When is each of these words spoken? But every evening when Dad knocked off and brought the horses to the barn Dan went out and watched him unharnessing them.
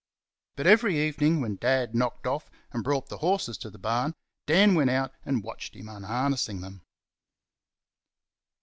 But 0.55 0.65
every 0.65 0.99
evening 0.99 1.41
when 1.41 1.57
Dad 1.57 1.93
knocked 1.93 2.25
off 2.25 2.49
and 2.71 2.83
brought 2.83 3.09
the 3.09 3.19
horses 3.19 3.55
to 3.59 3.69
the 3.69 3.77
barn 3.77 4.15
Dan 4.47 4.73
went 4.73 4.89
out 4.89 5.11
and 5.25 5.43
watched 5.43 5.75
him 5.75 5.87
unharnessing 5.89 6.61
them. 6.61 6.81